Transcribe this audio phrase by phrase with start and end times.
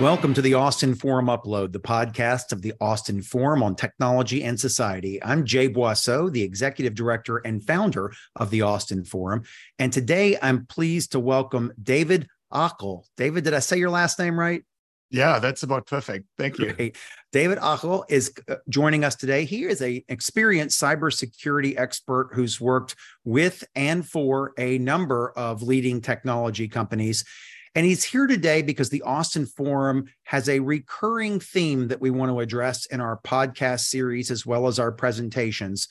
[0.00, 4.58] Welcome to the Austin Forum Upload, the podcast of the Austin Forum on Technology and
[4.58, 5.22] Society.
[5.22, 9.42] I'm Jay Boisseau, the executive director and founder of the Austin Forum.
[9.78, 13.04] And today I'm pleased to welcome David Ochel.
[13.18, 14.64] David, did I say your last name right?
[15.10, 16.26] Yeah, that's about perfect.
[16.38, 16.72] Thank you.
[16.72, 16.96] Great.
[17.32, 19.44] David Ochel is uh, joining us today.
[19.44, 26.00] He is a experienced cybersecurity expert who's worked with and for a number of leading
[26.00, 27.24] technology companies.
[27.74, 32.30] And he's here today because the Austin Forum has a recurring theme that we want
[32.32, 35.86] to address in our podcast series as well as our presentations.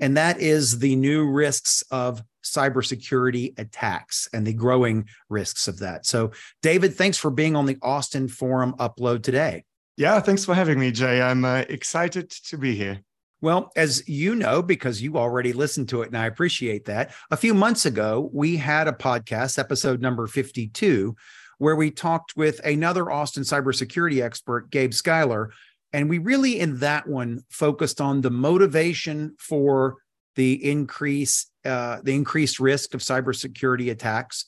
[0.00, 6.06] And that is the new risks of cybersecurity attacks and the growing risks of that.
[6.06, 9.64] So, David, thanks for being on the Austin Forum upload today.
[9.96, 11.22] Yeah, thanks for having me, Jay.
[11.22, 13.00] I'm uh, excited to be here.
[13.44, 17.36] Well, as you know, because you already listened to it, and I appreciate that, a
[17.36, 21.14] few months ago, we had a podcast, episode number 52,
[21.58, 25.52] where we talked with another Austin cybersecurity expert, Gabe Schuyler.
[25.92, 29.96] And we really, in that one, focused on the motivation for
[30.36, 34.46] the increase, uh, the increased risk of cybersecurity attacks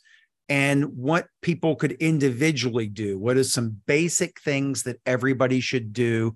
[0.49, 3.19] and what people could individually do.
[3.19, 6.35] What is some basic things that everybody should do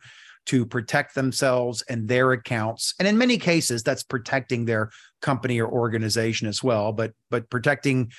[0.51, 2.95] to protect themselves and their accounts.
[2.99, 4.91] And in many cases that's protecting their
[5.23, 8.11] company or organization as well but but protecting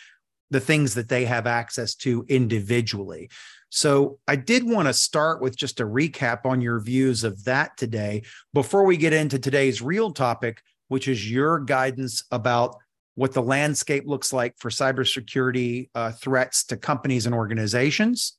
[0.49, 3.29] the things that they have access to individually.
[3.69, 7.75] So i did want to start with just a recap on your views of that
[7.75, 8.23] today
[8.53, 12.77] before we get into today's real topic which is your guidance about
[13.15, 18.37] what the landscape looks like for cybersecurity uh, threats to companies and organizations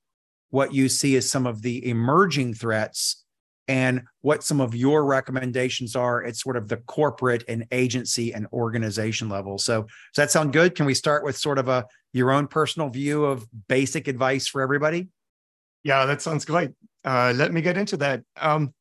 [0.50, 3.21] what you see as some of the emerging threats
[3.68, 8.46] and what some of your recommendations are at sort of the corporate and agency and
[8.52, 9.58] organization level.
[9.58, 10.74] So, does that sound good?
[10.74, 14.60] Can we start with sort of a your own personal view of basic advice for
[14.60, 15.08] everybody?
[15.84, 16.70] Yeah, that sounds great.
[17.04, 18.22] Uh, let me get into that.
[18.40, 18.74] Um,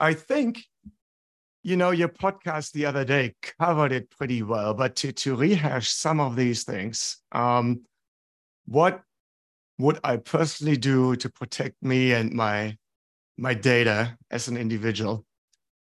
[0.00, 0.64] I think,
[1.62, 5.90] you know, your podcast the other day covered it pretty well, but to to rehash
[5.90, 7.82] some of these things, um,
[8.66, 9.02] what
[9.78, 12.76] would I personally do to protect me and my
[13.36, 15.24] my data as an individual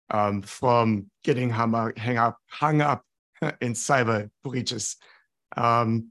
[0.10, 3.04] um, from getting hung up, hang up, hung up
[3.62, 4.98] in cyber breaches.
[5.56, 6.10] Um,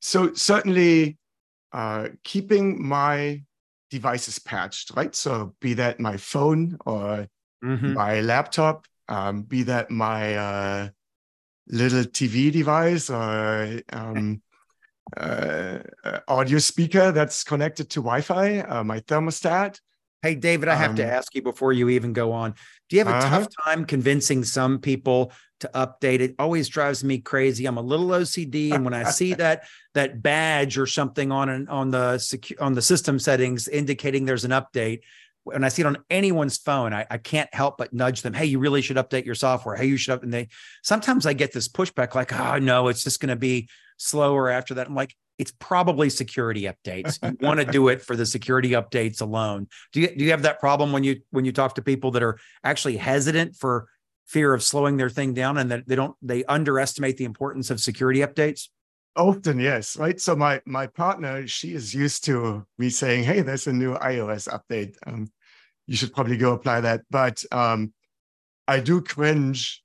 [0.00, 1.18] so certainly
[1.72, 3.42] uh, keeping my
[3.90, 5.14] devices patched, right?
[5.14, 7.26] So be that my phone or
[7.64, 7.94] mm-hmm.
[7.94, 10.88] my laptop, um, be that my uh,
[11.68, 14.42] little TV device or um,
[15.16, 15.78] uh,
[16.28, 19.80] audio speaker that's connected to Wi-Fi, uh, my thermostat.
[20.22, 22.54] Hey, David, I have um, to ask you before you even go on.
[22.88, 23.38] Do you have a uh-huh.
[23.38, 26.34] tough time convincing some people to update it?
[26.40, 27.66] Always drives me crazy.
[27.66, 29.64] I'm a little OCD, and when I see that
[29.94, 34.44] that badge or something on an, on the secu- on the system settings indicating there's
[34.44, 35.00] an update,
[35.44, 38.34] when I see it on anyone's phone, I, I can't help but nudge them.
[38.34, 39.76] Hey, you really should update your software.
[39.76, 40.24] Hey, you should up.
[40.24, 40.48] And they
[40.82, 43.68] sometimes I get this pushback, like, oh no, it's just going to be
[43.98, 44.88] slower after that.
[44.88, 47.18] I'm like, it's probably security updates.
[47.22, 49.68] You want to do it for the security updates alone.
[49.92, 52.22] Do you do you have that problem when you when you talk to people that
[52.22, 53.88] are actually hesitant for
[54.26, 57.80] fear of slowing their thing down and that they don't they underestimate the importance of
[57.80, 58.68] security updates?
[59.16, 60.20] Often, yes, right.
[60.20, 64.48] So my my partner, she is used to me saying, "Hey, there's a new iOS
[64.48, 64.94] update.
[65.06, 65.30] Um,
[65.86, 67.92] you should probably go apply that." But um,
[68.68, 69.82] I do cringe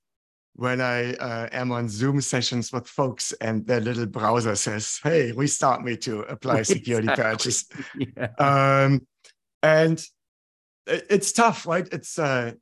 [0.56, 5.31] when I uh, am on Zoom sessions with folks and their little browser says, "Hey,
[5.31, 7.66] restart me to apply security patches,"
[7.97, 8.28] yeah.
[8.38, 9.06] um,
[9.62, 10.06] and
[10.86, 11.88] it's tough, right?
[11.92, 12.53] It's uh,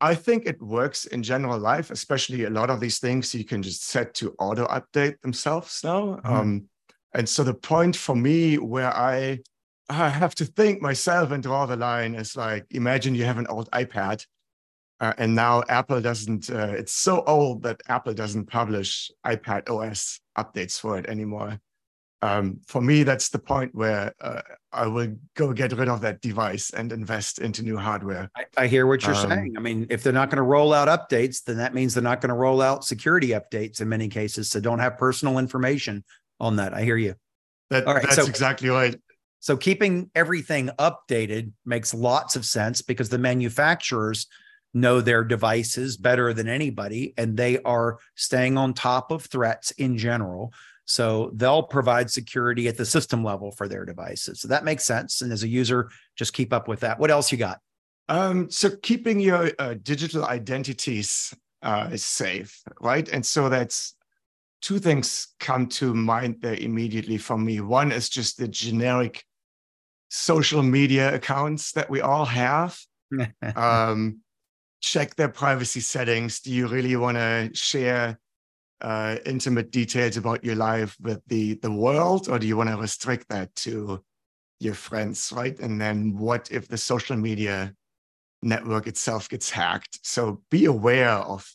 [0.00, 3.62] I think it works in general life, especially a lot of these things you can
[3.62, 6.16] just set to auto update themselves now.
[6.16, 6.32] Mm-hmm.
[6.32, 6.64] Um,
[7.14, 9.40] and so the point for me where I
[9.88, 13.46] I have to think myself and draw the line is like imagine you have an
[13.48, 14.24] old iPad
[15.00, 20.20] uh, and now Apple doesn't, uh, it's so old that Apple doesn't publish iPad OS
[20.36, 21.58] updates for it anymore.
[22.22, 24.42] Um, for me, that's the point where uh,
[24.72, 28.30] I will go get rid of that device and invest into new hardware.
[28.36, 29.54] I, I hear what you're um, saying.
[29.56, 32.20] I mean, if they're not going to roll out updates, then that means they're not
[32.20, 34.50] going to roll out security updates in many cases.
[34.50, 36.04] So don't have personal information
[36.38, 36.74] on that.
[36.74, 37.14] I hear you.
[37.70, 38.96] That, All right, that's so, exactly right.
[39.38, 44.26] So keeping everything updated makes lots of sense because the manufacturers
[44.72, 49.98] know their devices better than anybody and they are staying on top of threats in
[49.98, 50.52] general.
[50.84, 54.40] So they'll provide security at the system level for their devices.
[54.40, 55.22] So that makes sense.
[55.22, 56.98] And as a user just keep up with that.
[56.98, 57.60] What else you got?
[58.08, 61.32] Um, so keeping your uh, digital identities
[61.62, 63.08] uh, is safe right?
[63.08, 63.94] And so that's
[64.60, 67.60] two things come to mind there immediately for me.
[67.60, 69.24] One is just the generic
[70.08, 72.78] social media accounts that we all have.
[73.56, 74.20] um,
[74.80, 76.40] check their privacy settings.
[76.40, 78.18] Do you really want to share
[78.80, 82.76] uh, intimate details about your life with the the world, or do you want to
[82.76, 84.02] restrict that to
[84.58, 85.58] your friends, right?
[85.58, 87.74] And then what if the social media
[88.42, 90.00] network itself gets hacked?
[90.02, 91.46] So be aware of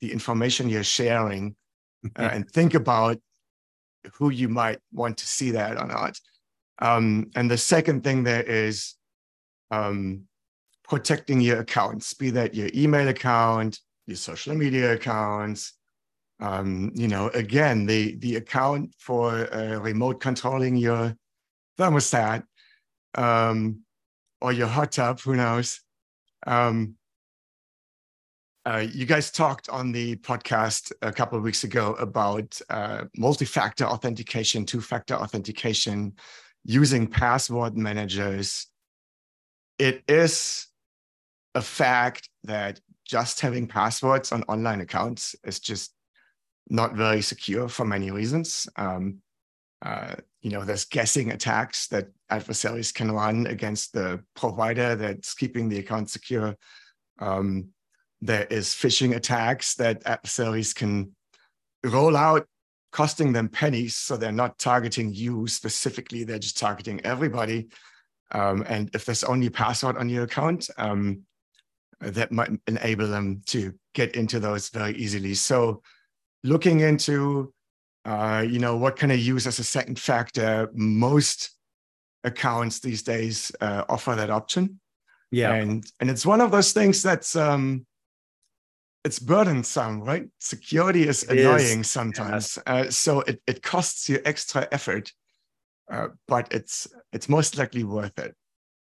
[0.00, 1.56] the information you're sharing,
[2.18, 3.18] uh, and think about
[4.14, 6.20] who you might want to see that or not.
[6.78, 8.94] Um, and the second thing there is
[9.70, 10.24] um,
[10.88, 15.72] protecting your accounts, be that your email account, your social media accounts.
[16.38, 21.16] Um, you know, again, the the account for uh, remote controlling your
[21.78, 22.44] thermostat
[23.14, 23.80] um,
[24.40, 25.80] or your hot tub, who knows?
[26.46, 26.96] Um,
[28.66, 33.84] uh, you guys talked on the podcast a couple of weeks ago about uh, multi-factor
[33.84, 36.12] authentication, two-factor authentication,
[36.64, 38.66] using password managers.
[39.78, 40.66] It is
[41.56, 45.94] a fact that just having passwords on online accounts is just
[46.68, 48.68] not very secure for many reasons.
[48.76, 49.22] Um,
[49.80, 55.68] uh, you know, there's guessing attacks that adversaries can run against the provider that's keeping
[55.68, 56.56] the account secure.
[57.20, 57.68] Um,
[58.20, 61.14] there is phishing attacks that adversaries can
[61.84, 62.46] roll out,
[62.92, 63.96] costing them pennies.
[63.96, 67.68] So they're not targeting you specifically, they're just targeting everybody.
[68.32, 71.22] Um, and if there's only password on your account, um,
[72.00, 75.34] that might enable them to get into those very easily.
[75.34, 75.82] So
[76.44, 77.52] looking into,
[78.04, 80.70] uh, you know, what can I use as a second factor?
[80.74, 81.50] Most
[82.24, 84.80] accounts these days uh, offer that option.
[85.30, 85.54] Yeah.
[85.54, 87.86] And, and it's one of those things that's, um,
[89.04, 90.28] it's burdensome, right?
[90.40, 91.90] Security is it annoying is.
[91.90, 92.58] sometimes.
[92.66, 92.86] Yes.
[92.86, 95.12] Uh, so it, it costs you extra effort,
[95.88, 98.34] uh, but it's it's most likely worth it.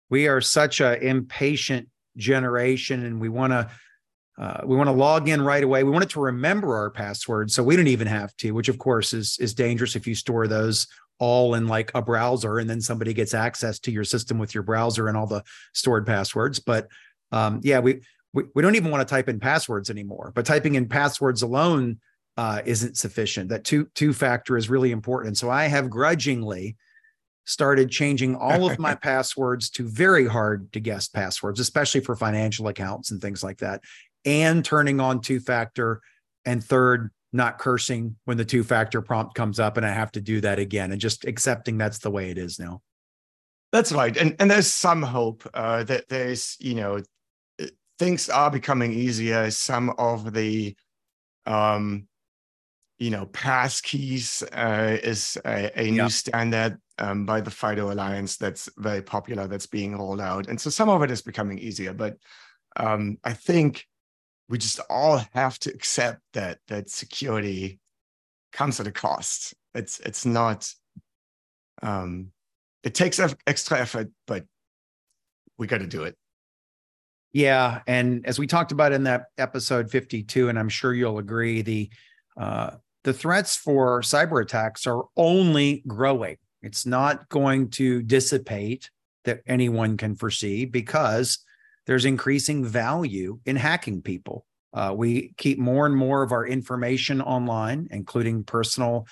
[0.08, 3.70] We are such a impatient generation, and we want to
[4.38, 5.84] uh, we want to log in right away.
[5.84, 8.52] We want it to remember our password, so we don't even have to.
[8.52, 10.86] Which, of course, is is dangerous if you store those
[11.18, 14.62] all in like a browser, and then somebody gets access to your system with your
[14.62, 15.42] browser and all the
[15.74, 16.58] stored passwords.
[16.58, 16.88] But
[17.32, 18.00] um, yeah, we
[18.32, 21.98] we, we don't even want to type in passwords anymore but typing in passwords alone
[22.36, 26.76] uh, isn't sufficient that two two factor is really important and so i have grudgingly
[27.44, 32.68] started changing all of my passwords to very hard to guess passwords especially for financial
[32.68, 33.80] accounts and things like that
[34.24, 36.00] and turning on two factor
[36.44, 40.20] and third not cursing when the two factor prompt comes up and i have to
[40.20, 42.80] do that again and just accepting that's the way it is now
[43.72, 47.00] that's right and and there's some hope uh, that there's you know
[48.00, 49.50] things are becoming easier.
[49.50, 50.74] Some of the,
[51.44, 52.08] um,
[53.00, 58.36] you know, pass keys uh, is a, a new standard um, by the FIDO Alliance
[58.36, 60.48] that's very popular, that's being rolled out.
[60.48, 61.94] And so some of it is becoming easier.
[61.94, 62.18] But
[62.76, 63.86] um, I think
[64.50, 67.80] we just all have to accept that that security
[68.52, 69.54] comes at a cost.
[69.74, 70.70] It's it's not.
[71.82, 72.32] Um,
[72.82, 74.44] it takes extra effort, but
[75.56, 76.16] we got to do it.
[77.32, 81.62] Yeah, and as we talked about in that episode 52, and I'm sure you'll agree,
[81.62, 81.90] the
[82.36, 82.72] uh,
[83.04, 86.36] the threats for cyber attacks are only growing.
[86.62, 88.90] It's not going to dissipate
[89.24, 91.38] that anyone can foresee because
[91.86, 94.44] there's increasing value in hacking people.
[94.72, 99.06] Uh, we keep more and more of our information online, including personal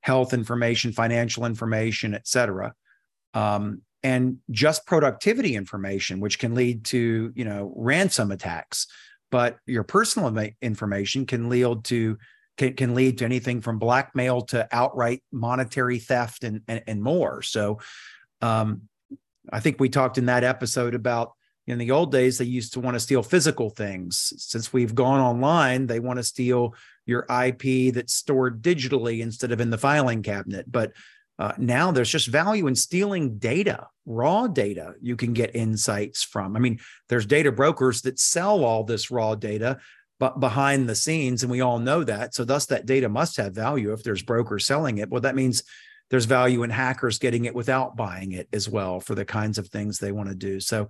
[0.00, 2.74] health information, financial information, et cetera.
[3.32, 8.86] Um, and just productivity information, which can lead to you know ransom attacks.
[9.30, 12.18] But your personal information can lead to
[12.56, 17.42] can, can lead to anything from blackmail to outright monetary theft and and, and more.
[17.42, 17.80] So,
[18.40, 18.82] um,
[19.52, 21.32] I think we talked in that episode about
[21.66, 24.32] in the old days they used to want to steal physical things.
[24.36, 26.74] Since we've gone online, they want to steal
[27.06, 30.70] your IP that's stored digitally instead of in the filing cabinet.
[30.70, 30.92] But
[31.38, 36.56] uh, now there's just value in stealing data, raw data you can get insights from.
[36.56, 39.78] I mean, there's data brokers that sell all this raw data,
[40.18, 42.34] but behind the scenes, and we all know that.
[42.34, 45.10] So, thus, that data must have value if there's brokers selling it.
[45.10, 45.62] Well, that means
[46.10, 49.68] there's value in hackers getting it without buying it as well for the kinds of
[49.68, 50.60] things they want to do.
[50.60, 50.88] So,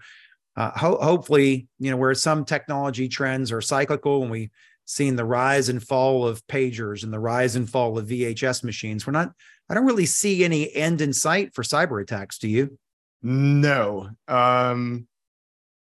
[0.57, 4.51] uh, ho- hopefully, you know, where some technology trends are cyclical and we've
[4.85, 9.07] seen the rise and fall of pagers and the rise and fall of VHS machines,
[9.07, 9.33] we're not
[9.69, 12.39] I don't really see any end in sight for cyber attacks.
[12.39, 12.79] Do you?
[13.23, 14.11] No.
[14.29, 15.09] Um,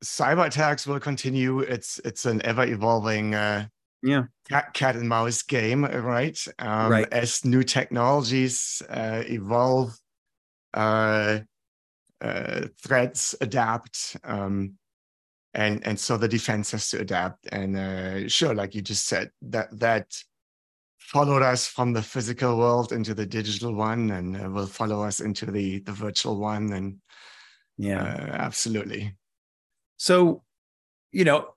[0.04, 1.60] cyber attacks will continue.
[1.60, 3.66] It's it's an ever evolving uh,
[4.02, 6.38] yeah cat, cat and mouse game, right?
[6.58, 7.12] Um, right.
[7.12, 9.98] As new technologies uh, evolve,
[10.74, 11.40] uh,
[12.20, 14.16] uh, threats adapt.
[14.24, 14.74] Um,
[15.54, 17.46] and and so the defense has to adapt.
[17.50, 20.16] And uh, sure, like you just said, that that
[20.98, 25.20] followed us from the physical world into the digital one, and uh, will follow us
[25.20, 26.72] into the the virtual one.
[26.72, 26.96] And
[27.76, 29.16] yeah, uh, absolutely.
[29.98, 30.42] So,
[31.12, 31.48] you know,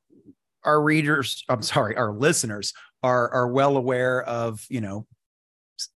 [0.64, 5.08] our readers, I'm sorry, our listeners are are well aware of you know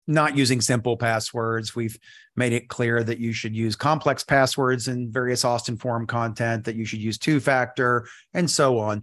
[0.06, 1.74] not using simple passwords.
[1.74, 1.98] We've
[2.36, 6.76] made it clear that you should use complex passwords in various Austin Forum content, that
[6.76, 9.02] you should use two factor, and so on.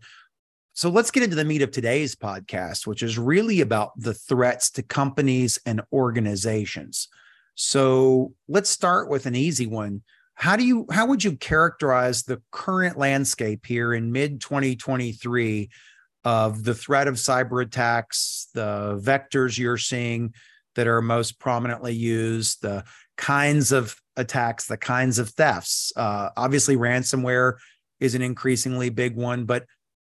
[0.74, 4.72] So let's get into the meat of today's podcast, which is really about the threats
[4.72, 7.10] to companies and organizations.
[7.56, 10.04] So let's start with an easy one.
[10.40, 15.70] How do you how would you characterize the current landscape here in mid 2023
[16.24, 20.34] of the threat of cyber attacks, the vectors you're seeing
[20.76, 22.86] that are most prominently used, the
[23.18, 25.92] kinds of attacks, the kinds of thefts.
[25.98, 27.56] Uh, obviously, ransomware
[28.00, 29.66] is an increasingly big one, but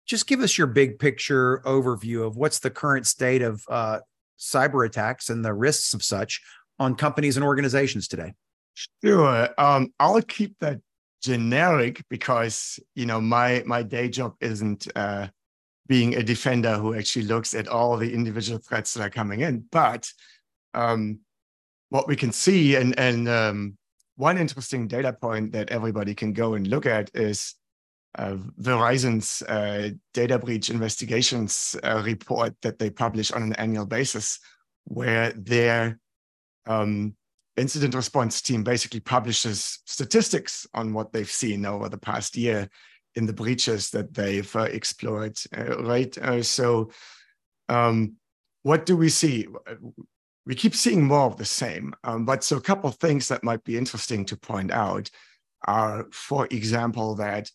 [0.07, 3.99] just give us your big picture overview of what's the current state of uh,
[4.38, 6.41] cyber attacks and the risks of such
[6.79, 8.35] on companies and organizations today.
[8.75, 9.49] Sure.
[9.59, 10.81] Um, I'll keep that
[11.23, 15.29] generic because you know my my day job isn't uh,
[15.88, 19.64] being a defender who actually looks at all the individual threats that are coming in,
[19.71, 20.11] but
[20.75, 21.21] um,
[21.91, 23.76] what we can see, and and um,
[24.17, 27.55] one interesting data point that everybody can go and look at is
[28.17, 34.38] uh, Verizon's uh, data breach investigations uh, report that they publish on an annual basis,
[34.85, 35.99] where their
[36.67, 37.14] um,
[37.57, 42.69] incident response team basically publishes statistics on what they've seen over the past year
[43.15, 45.39] in the breaches that they've uh, explored.
[45.57, 46.91] Uh, right, uh, so.
[47.69, 48.17] Um,
[48.65, 49.49] what do we see?
[50.47, 51.95] we keep seeing more of the same.
[52.05, 55.11] Um, but so a couple of things that might be interesting to point out
[55.67, 57.49] are, for example, that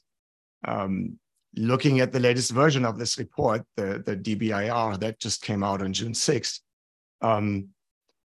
[0.66, 1.20] um,
[1.56, 5.82] looking at the latest version of this report, the, the DBIR that just came out
[5.82, 6.60] on June 6th,
[7.22, 7.70] um,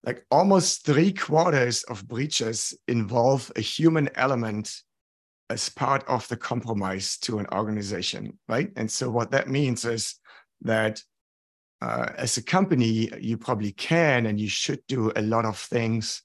[0.04, 4.82] like almost three quarters of breaches involve a human element
[5.50, 8.72] as part of the compromise to an organization, right?
[8.76, 10.16] And so what that means is
[10.62, 11.02] that
[11.82, 16.24] uh, as a company, you probably can and you should do a lot of things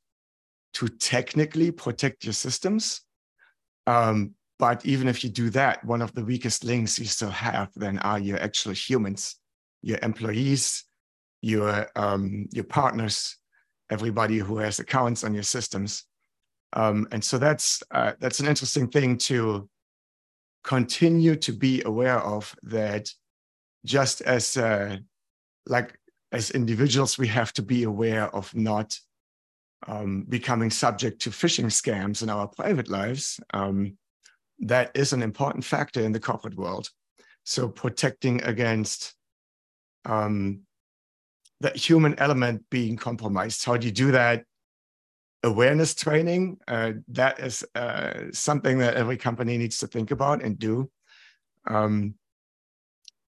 [0.75, 3.03] to technically protect your systems.
[3.87, 7.71] Um, but even if you do that, one of the weakest links you still have
[7.77, 9.37] then are your actual humans,
[9.83, 10.85] your employees,
[11.43, 13.37] your um, your partners,
[13.91, 16.05] everybody who has accounts on your systems.
[16.73, 19.69] Um, and so that's uh, that's an interesting thing to
[20.65, 22.55] continue to be aware of.
[22.63, 23.11] That
[23.85, 24.99] just as uh,
[25.67, 25.99] like
[26.33, 28.99] as individuals, we have to be aware of not
[29.87, 33.41] um, becoming subject to phishing scams in our private lives.
[33.55, 33.97] Um,
[34.61, 36.91] that is an important factor in the corporate world.
[37.45, 39.15] So protecting against
[40.05, 40.63] um,
[41.61, 43.65] that human element being compromised.
[43.65, 44.45] How do you do that?
[45.43, 46.59] Awareness training.
[46.67, 50.91] Uh, that is uh, something that every company needs to think about and do.
[51.67, 52.15] Um,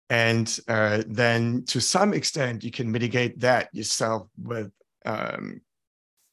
[0.10, 4.72] and uh, then to some extent, you can mitigate that yourself with
[5.06, 5.62] um,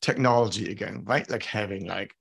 [0.03, 1.29] technology again, right?
[1.31, 2.15] Like having like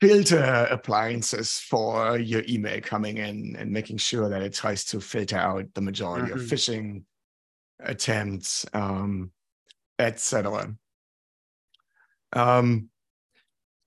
[0.00, 5.36] filter appliances for your email coming in and making sure that it tries to filter
[5.36, 6.40] out the majority mm-hmm.
[6.40, 7.04] of phishing
[7.84, 9.30] attempts, um,
[9.98, 10.74] etc.
[12.32, 12.88] Um,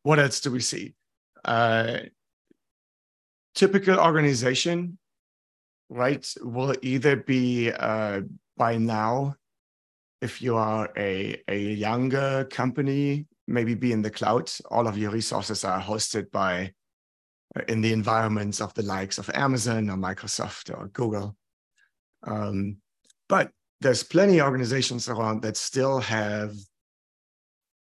[0.03, 0.93] what else do we see?
[1.43, 1.99] Uh,
[3.55, 4.97] typical organization
[5.89, 8.21] right, will either be uh,
[8.57, 9.35] by now,
[10.21, 14.51] if you are a, a younger company, maybe be in the cloud.
[14.71, 16.71] All of your resources are hosted by
[17.55, 21.35] uh, in the environments of the likes of Amazon or Microsoft or Google.
[22.23, 22.77] Um,
[23.29, 23.51] but
[23.81, 26.53] there's plenty of organizations around that still have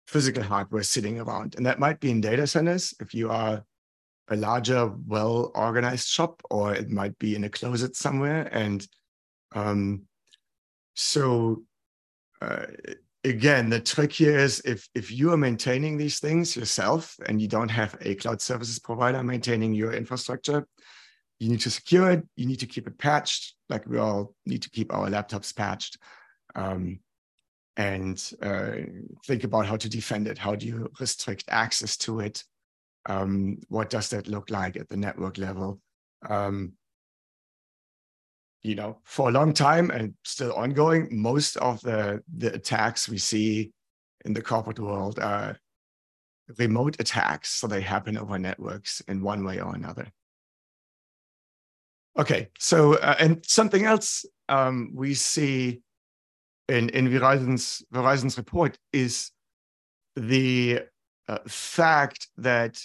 [0.06, 1.54] physical hardware sitting around.
[1.54, 2.94] And that might be in data centers.
[3.00, 3.64] If you are
[4.28, 8.48] a larger, well organized shop, or it might be in a closet somewhere.
[8.52, 8.86] And
[9.52, 10.02] um,
[10.94, 11.62] so,
[12.40, 12.66] uh,
[13.24, 17.48] again, the trick here is if if you are maintaining these things yourself and you
[17.48, 20.66] don't have a cloud services provider maintaining your infrastructure,
[21.40, 22.22] you need to secure it.
[22.36, 25.96] You need to keep it patched, like we all need to keep our laptops patched.
[26.54, 27.00] Um,
[27.76, 28.72] and uh,
[29.26, 30.36] think about how to defend it.
[30.36, 32.44] How do you restrict access to it?
[33.06, 35.80] Um, what does that look like at the network level?
[36.28, 36.74] Um,
[38.62, 43.16] you know, for a long time and still ongoing, most of the, the attacks we
[43.16, 43.72] see
[44.26, 45.56] in the corporate world are
[46.58, 47.48] remote attacks.
[47.48, 50.12] So they happen over networks in one way or another.
[52.18, 55.80] Okay, so uh, and something else um, we see
[56.68, 59.30] in in Verizon's Verizon's report is
[60.16, 60.80] the
[61.28, 62.82] uh, fact that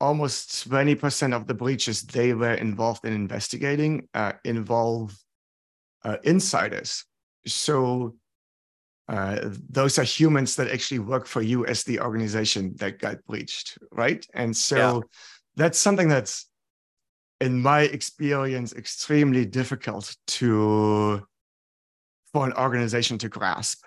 [0.00, 5.16] almost 20% of the breaches they were involved in investigating uh, involve
[6.04, 7.04] uh, insiders.
[7.46, 8.14] So
[9.08, 13.78] uh, those are humans that actually work for you as the organization that got breached,
[13.90, 14.24] right?
[14.34, 15.00] And so yeah.
[15.56, 16.47] that's something that's,
[17.40, 21.26] in my experience, extremely difficult to
[22.32, 23.84] for an organization to grasp.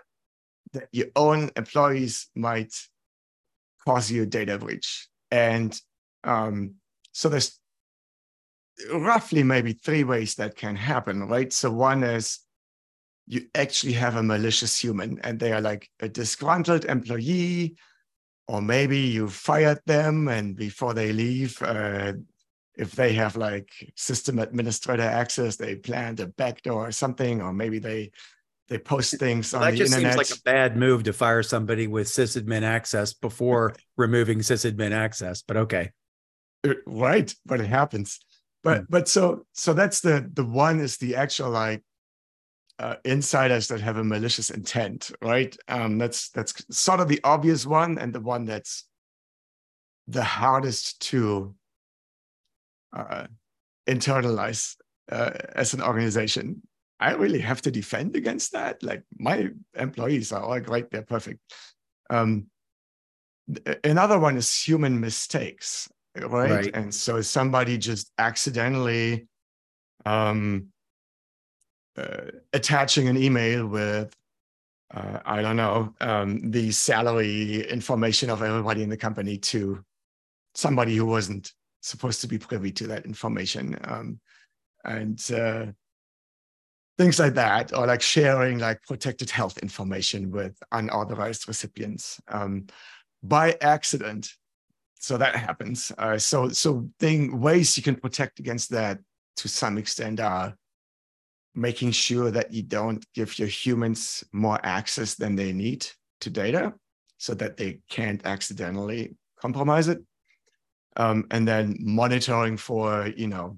[0.73, 2.73] That your own employees might
[3.85, 5.79] cause you a data breach, and
[6.23, 6.75] um,
[7.11, 7.59] so there's
[8.93, 11.51] roughly maybe three ways that can happen, right?
[11.51, 12.39] So one is
[13.27, 17.75] you actually have a malicious human and they are like a disgruntled employee
[18.47, 22.13] or maybe you fired them and before they leave uh,
[22.81, 27.79] if they have like system administrator access they planned a backdoor or something or maybe
[27.79, 28.11] they
[28.67, 30.13] they post things well, on that the just internet.
[30.13, 35.41] seems like a bad move to fire somebody with sysadmin access before removing sysadmin access
[35.41, 35.91] but okay
[36.67, 38.19] uh, right but it happens
[38.63, 38.83] but hmm.
[38.89, 41.83] but so so that's the the one is the actual like
[42.79, 45.55] uh, insiders that have a malicious intent, right?
[45.67, 48.85] Um, that's that's sort of the obvious one, and the one that's
[50.07, 51.53] the hardest to
[52.93, 53.27] uh,
[53.87, 54.75] internalize
[55.11, 56.61] uh, as an organization.
[56.99, 58.83] I really have to defend against that.
[58.83, 61.39] Like my employees are all great; they're perfect.
[62.09, 62.47] Um,
[63.83, 66.51] another one is human mistakes, right?
[66.51, 66.75] right?
[66.75, 69.27] And so somebody just accidentally
[70.05, 70.67] um,
[71.97, 74.15] uh, attaching an email with
[74.93, 79.83] uh, I don't know um, the salary information of everybody in the company to
[80.53, 84.19] somebody who wasn't supposed to be privy to that information, um,
[84.83, 85.65] and uh,
[86.97, 92.67] things like that, or like sharing like protected health information with unauthorized recipients um,
[93.23, 94.29] by accident.
[94.99, 95.91] So that happens.
[95.97, 98.99] Uh, so so thing ways you can protect against that
[99.37, 100.55] to some extent are
[101.55, 105.85] making sure that you don't give your humans more access than they need
[106.21, 106.73] to data
[107.17, 110.01] so that they can't accidentally compromise it.
[110.97, 113.57] Um, and then monitoring for, you know,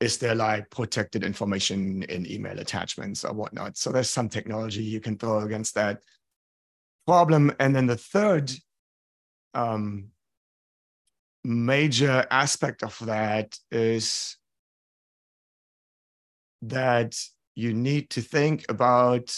[0.00, 3.76] is there like protected information in email attachments or whatnot?
[3.76, 6.00] So there's some technology you can throw against that
[7.06, 7.52] problem.
[7.60, 8.50] And then the third
[9.54, 10.08] um,
[11.44, 14.36] major aspect of that is
[16.62, 17.16] that
[17.54, 19.36] you need to think about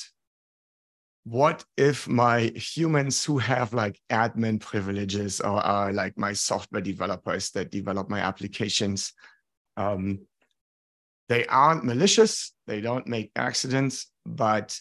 [1.28, 7.50] what if my humans who have like admin privileges or are like my software developers
[7.50, 9.12] that develop my applications
[9.76, 10.20] um,
[11.28, 14.78] they aren't malicious they don't make accidents but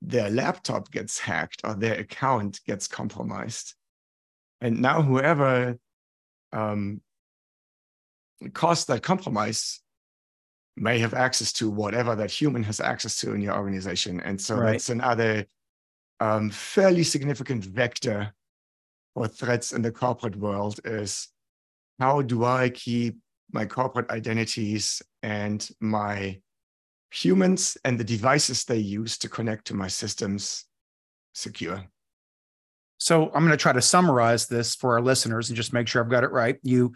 [0.00, 3.74] their laptop gets hacked or their account gets compromised.
[4.60, 5.78] And now whoever
[6.52, 7.00] um,
[8.52, 9.80] caused that compromise
[10.80, 14.20] may have access to whatever that human has access to in your organization.
[14.20, 14.72] And so right.
[14.72, 15.46] that's another
[16.20, 18.32] um, fairly significant vector
[19.14, 21.28] for threats in the corporate world is
[21.98, 23.18] how do I keep
[23.52, 26.40] my corporate identities and my
[27.10, 30.64] humans and the devices they use to connect to my systems
[31.32, 31.84] secure?
[32.98, 36.02] So I'm going to try to summarize this for our listeners and just make sure
[36.02, 36.58] I've got it right.
[36.62, 36.92] You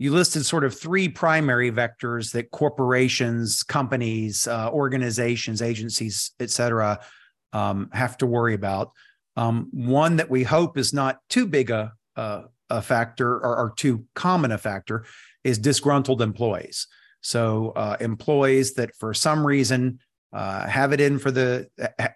[0.00, 6.98] you listed sort of three primary vectors that corporations, companies, uh, organizations, agencies, et cetera,
[7.52, 8.92] um, have to worry about.
[9.36, 13.74] Um, one that we hope is not too big a, a, a factor or, or,
[13.76, 15.04] too common a factor
[15.44, 16.86] is disgruntled employees.
[17.20, 19.98] So uh, employees that for some reason
[20.32, 21.68] uh, have it in for the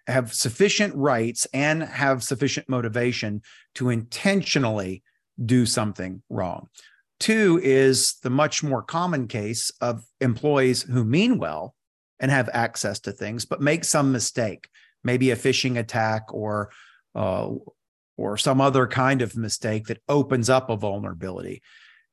[0.07, 3.43] have sufficient rights and have sufficient motivation
[3.75, 5.03] to intentionally
[5.45, 6.69] do something wrong.
[7.21, 11.75] Two is the much more common case of employees who mean well
[12.21, 14.69] and have access to things, but make some mistake,
[15.03, 16.71] maybe a phishing attack or
[17.15, 17.51] uh,
[18.17, 21.63] or some other kind of mistake that opens up a vulnerability.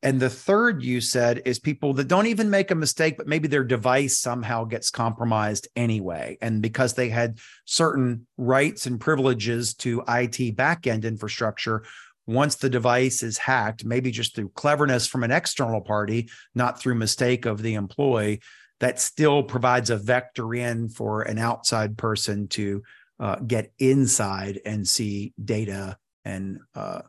[0.03, 3.47] And the third you said is people that don't even make a mistake, but maybe
[3.47, 6.37] their device somehow gets compromised anyway.
[6.41, 11.83] And because they had certain rights and privileges to IT backend infrastructure,
[12.27, 16.95] once the device is hacked, maybe just through cleverness from an external party, not through
[16.95, 18.41] mistake of the employee,
[18.79, 22.81] that still provides a vector in for an outside person to
[23.19, 27.01] uh, get inside and see data and uh,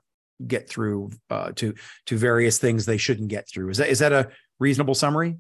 [0.47, 1.75] get through uh, to
[2.07, 3.71] to various things they shouldn't get through.
[3.71, 5.39] Is that is that a reasonable summary?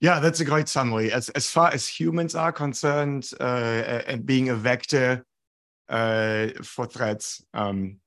[0.00, 1.12] Yeah, that's a great summary.
[1.12, 5.26] As as far as humans are concerned, uh, and being a vector
[5.90, 7.98] uh, for threats, um,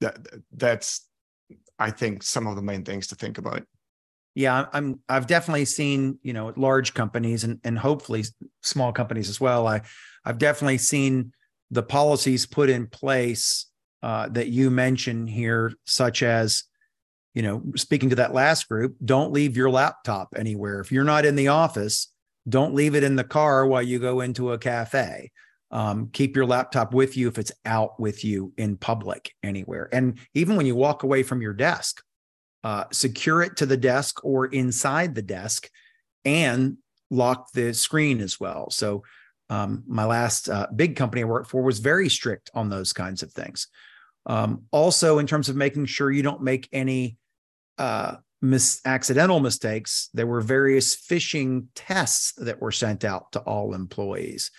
[0.00, 0.18] that
[0.52, 1.08] that's
[1.78, 3.62] I think some of the main things to think about.
[4.34, 5.00] Yeah, I'm.
[5.08, 8.24] I've definitely seen you know large companies and and hopefully
[8.62, 9.66] small companies as well.
[9.66, 9.82] I
[10.24, 11.32] I've definitely seen
[11.70, 13.66] the policies put in place
[14.02, 16.64] uh, that you mentioned here, such as,
[17.32, 20.80] you know, speaking to that last group, don't leave your laptop anywhere.
[20.80, 22.12] If you're not in the office,
[22.48, 25.30] don't leave it in the car while you go into a cafe.
[25.74, 29.88] Um, keep your laptop with you if it's out with you in public anywhere.
[29.92, 32.00] And even when you walk away from your desk,
[32.62, 35.68] uh, secure it to the desk or inside the desk
[36.24, 36.78] and
[37.10, 38.70] lock the screen as well.
[38.70, 39.02] So,
[39.50, 43.22] um, my last uh, big company I worked for was very strict on those kinds
[43.22, 43.68] of things.
[44.26, 47.18] Um, also, in terms of making sure you don't make any
[47.78, 53.74] uh, mis- accidental mistakes, there were various phishing tests that were sent out to all
[53.74, 54.50] employees.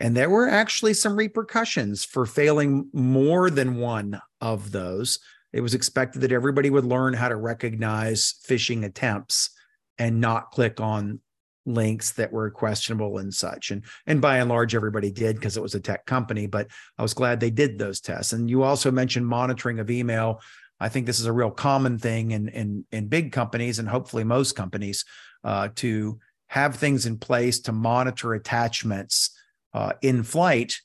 [0.00, 5.20] And there were actually some repercussions for failing more than one of those.
[5.52, 9.50] It was expected that everybody would learn how to recognize phishing attempts
[9.98, 11.20] and not click on
[11.66, 13.70] links that were questionable and such.
[13.70, 17.02] And and by and large everybody did because it was a tech company but i
[17.02, 18.32] was glad they did those tests.
[18.32, 20.40] And you also mentioned monitoring of email.
[20.80, 24.24] I think this is a real common thing in in in big companies and hopefully
[24.24, 25.04] most companies
[25.44, 29.30] uh, to have things in place to monitor attachments
[29.74, 30.76] uh, in flight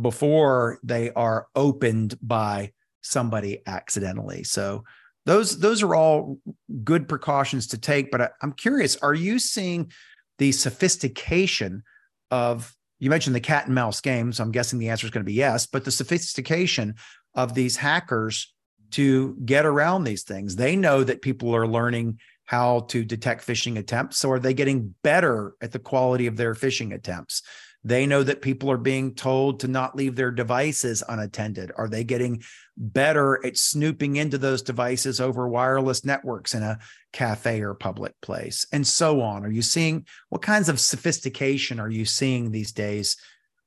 [0.00, 4.44] before they are opened by somebody accidentally.
[4.44, 4.84] So
[5.26, 6.38] those those are all
[6.84, 9.92] good precautions to take but I, am curious are you seeing
[10.38, 11.82] the sophistication
[12.30, 15.24] of you mentioned the cat and mouse game so i'm guessing the answer is going
[15.24, 16.94] to be yes but the sophistication
[17.34, 18.54] of these hackers
[18.90, 20.56] to get around these things?
[20.56, 24.94] They know that people are learning how to detect phishing attempts so are they getting
[25.02, 27.42] better at the quality of their phishing attempts
[27.84, 31.70] they know that people are being told to not leave their devices unattended.
[31.76, 32.42] Are they getting
[32.76, 36.78] better at snooping into those devices over wireless networks in a
[37.12, 38.66] cafe or public place?
[38.72, 39.44] And so on.
[39.44, 43.16] Are you seeing what kinds of sophistication are you seeing these days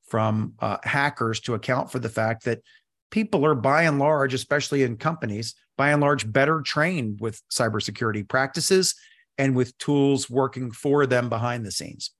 [0.06, 2.60] from uh, hackers to account for the fact that
[3.10, 8.28] people are by and large, especially in companies, by and large better trained with cybersecurity
[8.28, 8.94] practices
[9.38, 12.10] and with tools working for them behind the scenes?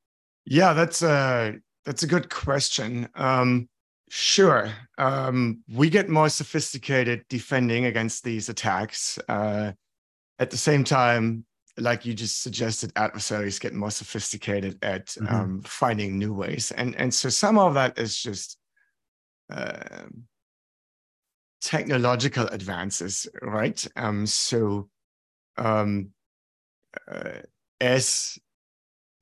[0.47, 3.09] Yeah, that's a that's a good question.
[3.15, 3.69] Um,
[4.09, 9.19] sure, um, we get more sophisticated defending against these attacks.
[9.29, 9.73] Uh,
[10.39, 11.45] at the same time,
[11.79, 15.35] like you just suggested, adversaries get more sophisticated at mm-hmm.
[15.35, 18.59] um, finding new ways, and and so some of that is just
[19.51, 20.07] uh,
[21.61, 23.87] technological advances, right?
[23.97, 24.89] Um, so
[25.57, 26.11] um,
[27.11, 27.41] uh,
[27.81, 28.39] as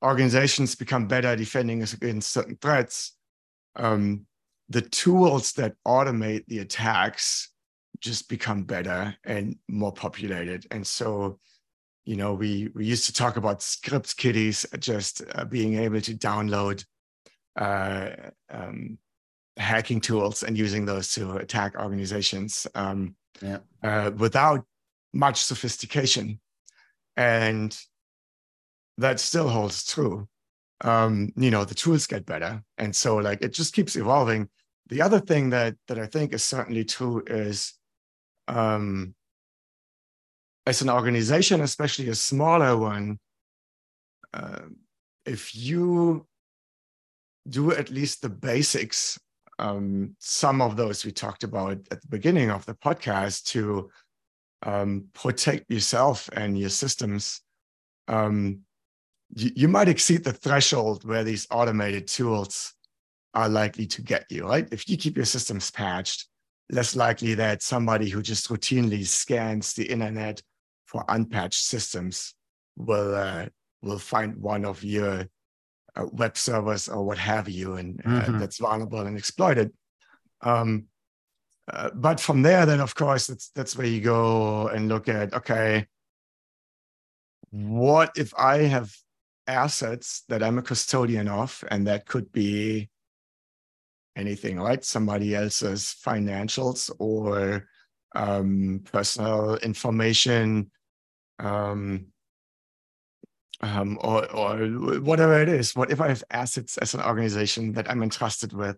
[0.03, 3.15] organizations become better defending against certain threats,
[3.75, 4.25] um,
[4.69, 7.51] the tools that automate the attacks
[7.99, 10.65] just become better and more populated.
[10.71, 11.39] And so,
[12.05, 16.15] you know, we we used to talk about script kiddies, just uh, being able to
[16.15, 16.83] download
[17.57, 18.09] uh,
[18.49, 18.97] um,
[19.57, 23.59] hacking tools and using those to attack organizations um, yeah.
[23.83, 24.65] uh, without
[25.13, 26.39] much sophistication.
[27.17, 27.77] And
[28.97, 30.27] that still holds true.
[30.81, 32.63] Um, you know, the tools get better.
[32.77, 34.49] And so like it just keeps evolving.
[34.87, 37.73] The other thing that that I think is certainly true is
[38.47, 39.15] um
[40.65, 43.19] as an organization, especially a smaller one,
[44.33, 44.61] uh,
[45.25, 46.25] if you
[47.49, 49.19] do at least the basics,
[49.59, 53.89] um, some of those we talked about at the beginning of the podcast to
[54.63, 57.41] um, protect yourself and your systems,
[58.07, 58.59] um,
[59.35, 62.73] you, you might exceed the threshold where these automated tools
[63.33, 64.67] are likely to get you, right?
[64.71, 66.27] If you keep your systems patched,
[66.69, 70.41] less likely that somebody who just routinely scans the internet
[70.85, 72.33] for unpatched systems
[72.75, 73.45] will uh,
[73.81, 75.25] will find one of your
[75.95, 78.39] uh, web servers or what have you, and uh, mm-hmm.
[78.39, 79.71] that's vulnerable and exploited.
[80.41, 80.85] Um,
[81.71, 85.33] uh, but from there, then of course, that's that's where you go and look at
[85.33, 85.87] okay,
[87.51, 88.93] what if I have
[89.53, 92.89] assets that I'm a custodian of, and that could be
[94.15, 94.83] anything, right?
[94.83, 97.67] Somebody else's financials or
[98.15, 100.71] um, personal information,
[101.39, 102.07] um,
[103.61, 104.57] um, or, or
[105.01, 105.75] whatever it is.
[105.75, 108.77] What if I have assets as an organization that I'm entrusted with,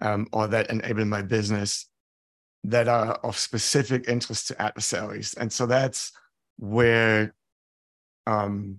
[0.00, 1.88] um, or that enable my business?
[2.64, 5.34] that are of specific interest to adversaries.
[5.34, 6.12] And so that's
[6.58, 7.34] where
[8.26, 8.78] um,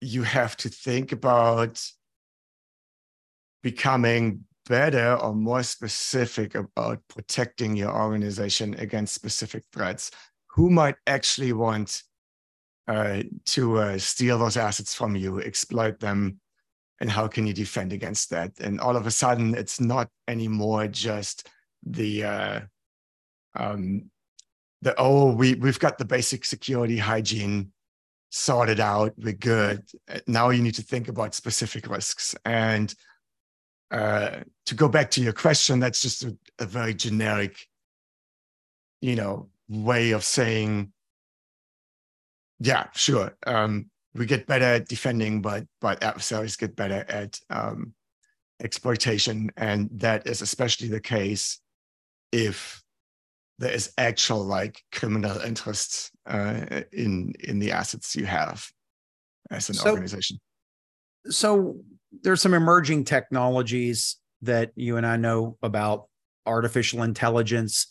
[0.00, 1.82] you have to think about
[3.62, 10.10] becoming better or more specific about protecting your organization against specific threats.
[10.54, 12.02] Who might actually want
[12.88, 16.40] uh, to uh, steal those assets from you, exploit them,
[17.00, 18.58] and how can you defend against that?
[18.60, 21.48] And all of a sudden, it's not anymore just
[21.84, 22.60] the uh,
[23.54, 24.10] um,
[24.82, 27.72] the oh we we've got the basic security hygiene
[28.30, 29.82] sorted out, we're good.
[30.26, 32.94] Now you need to think about specific risks and
[33.90, 37.56] uh, to go back to your question, that's just a, a very generic,
[39.00, 40.92] you know, way of saying,
[42.60, 43.36] yeah, sure.
[43.46, 47.94] Um, we get better at defending, but but adversaries get better at um,
[48.62, 51.60] exploitation, and that is especially the case
[52.32, 52.79] if
[53.60, 58.66] there is actual like criminal interest uh, in in the assets you have
[59.50, 60.40] as an so, organization.
[61.26, 61.76] So
[62.22, 66.06] there's some emerging technologies that you and I know about
[66.46, 67.86] artificial intelligence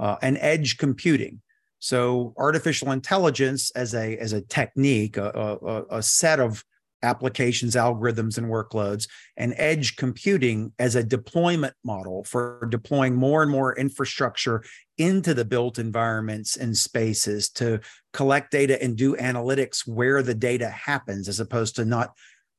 [0.00, 1.40] uh, and edge computing.
[1.78, 6.64] So artificial intelligence as a as a technique, a, a, a set of
[7.02, 13.50] applications, algorithms, and workloads, and edge computing as a deployment model for deploying more and
[13.50, 14.62] more infrastructure
[14.98, 17.80] into the built environments and spaces to
[18.12, 22.12] collect data and do analytics where the data happens, as opposed to not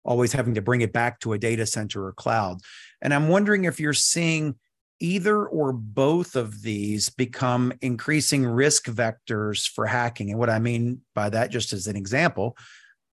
[0.05, 2.59] always having to bring it back to a data center or cloud.
[3.01, 4.55] And I'm wondering if you're seeing
[4.99, 10.29] either or both of these become increasing risk vectors for hacking.
[10.29, 12.57] And what I mean by that, just as an example,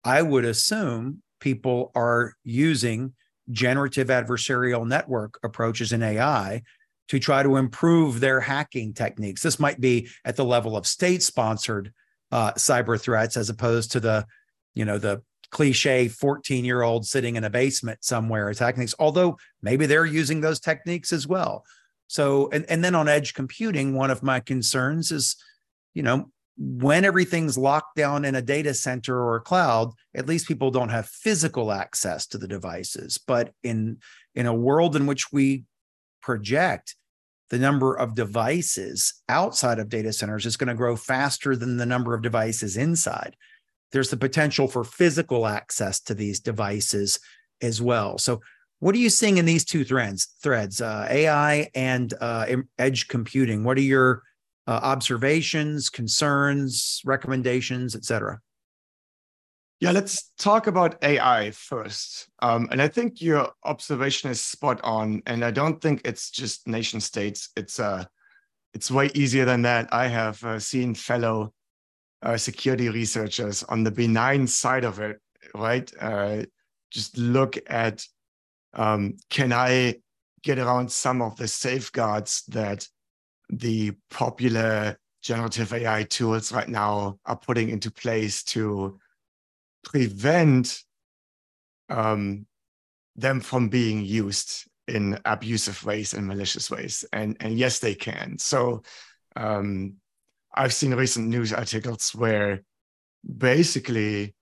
[0.04, 3.14] I would assume people are using
[3.52, 6.62] generative adversarial network approaches in AI
[7.08, 9.42] to try to improve their hacking techniques.
[9.42, 11.92] This might be at the level of state sponsored
[12.32, 14.26] uh, cyber threats as opposed to the
[14.76, 19.38] you know the cliche 14 year old sitting in a basement somewhere attacking things, although
[19.62, 21.66] maybe they're using those techniques as well.
[22.08, 25.36] So, and, and then on edge computing, one of my concerns is,
[25.94, 30.48] you know, when everything's locked down in a data center or a cloud, at least
[30.48, 33.18] people don't have physical access to the devices.
[33.18, 33.98] But in
[34.36, 35.64] in a world in which we
[36.22, 36.96] project
[37.50, 41.86] the number of devices outside of data centers is going to grow faster than the
[41.86, 43.36] number of devices inside
[43.92, 47.20] there's the potential for physical access to these devices
[47.62, 48.18] as well.
[48.18, 48.42] So,
[48.80, 50.28] what are you seeing in these two threads?
[50.42, 52.46] Threads, uh, AI and uh,
[52.78, 53.66] edge computing.
[53.66, 54.24] What are your
[54.70, 58.40] uh, observations, concerns, recommendations, etc.
[59.80, 62.30] Yeah, let's talk about AI first.
[62.44, 65.24] Um, and I think your observation is spot on.
[65.26, 67.50] And I don't think it's just nation states.
[67.56, 68.06] It's uh,
[68.76, 69.92] it's way easier than that.
[69.92, 71.52] I have uh, seen fellow
[72.22, 75.20] uh, security researchers on the benign side of it,
[75.56, 75.92] right?
[76.00, 76.44] Uh,
[76.92, 78.06] just look at
[78.76, 79.96] um, can I
[80.44, 82.88] get around some of the safeguards that
[83.50, 89.00] the popular generative AI tools right now are putting into place to
[89.84, 90.84] prevent
[91.90, 92.46] um,
[93.16, 97.06] them from being used in abusive ways and malicious ways.
[97.14, 98.38] And, and yes, they can.
[98.38, 98.84] So
[99.36, 99.96] um,
[100.54, 102.64] I've seen recent news articles where
[103.38, 104.36] basically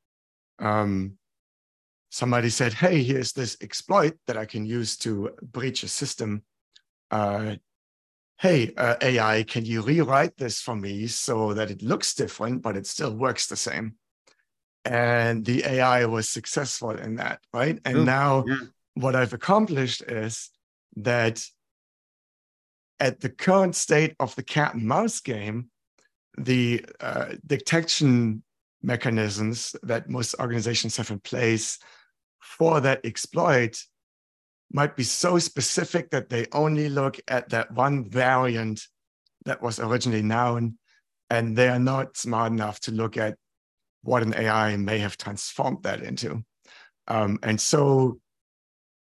[0.60, 1.17] um,
[2.10, 6.43] somebody said, "Hey, here's this exploit that I can use to breach a system.
[7.12, 7.56] Uh,
[8.39, 12.78] hey, uh, AI, can you rewrite this for me so that it looks different, but
[12.78, 13.95] it still works the same?"
[14.86, 17.80] And the AI was successful in that, right?
[17.84, 18.60] And Ooh, now, yeah.
[18.93, 20.50] what I've accomplished is
[20.97, 21.43] that
[23.00, 25.69] at the current state of the cat and mouse game,
[26.38, 28.43] the uh, detection
[28.82, 31.80] mechanisms that most organizations have in place
[32.39, 33.84] for that exploit
[34.71, 38.86] might be so specific that they only look at that one variant
[39.45, 40.77] that was originally known
[41.30, 43.38] and they are not smart enough to look at
[44.03, 46.43] what an AI may have transformed that into.
[47.08, 48.19] Um, and so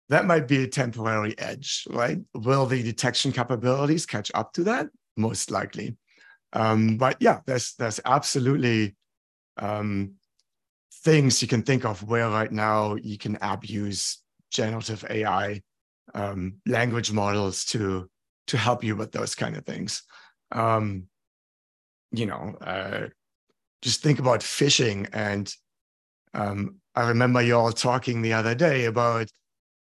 [0.09, 2.19] that might be a temporary edge, right?
[2.33, 4.88] Will the detection capabilities catch up to that?
[5.17, 5.97] Most likely.
[6.53, 8.95] Um, but yeah, there's there's absolutely
[9.57, 10.13] um,
[11.03, 14.19] things you can think of where right now you can abuse
[14.51, 15.62] generative AI
[16.13, 18.09] um, language models to
[18.47, 20.03] to help you with those kind of things.
[20.51, 21.07] Um,
[22.12, 23.07] you know, uh,
[23.81, 25.07] just think about phishing.
[25.13, 25.53] And
[26.33, 29.29] um, I remember you all talking the other day about,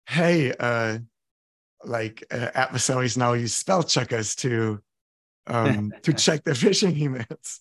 [0.08, 1.00] hey, uh,
[1.84, 4.82] like uh, adversaries now use spell checkers to
[5.48, 7.60] um, to check their phishing emails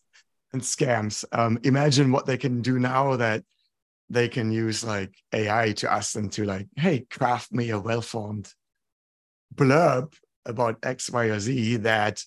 [0.53, 1.25] and scams.
[1.33, 3.45] Um, imagine what they can do now that
[4.11, 8.53] they can use like AI to ask them to like, hey, craft me a well-formed
[9.55, 10.13] blurb
[10.45, 12.23] about X, Y, or Z that